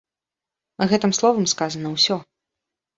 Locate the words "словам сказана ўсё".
1.19-2.15